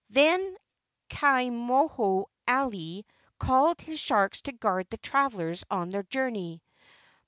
Then 0.09 0.57
Ka 1.11 1.41
moho 1.51 2.25
alii 2.47 3.05
called 3.37 3.81
his 3.81 3.99
sharks 3.99 4.41
to 4.41 4.51
guard 4.51 4.87
the 4.89 4.97
travellers 4.97 5.63
on 5.69 5.91
their 5.91 6.01
journey. 6.01 6.63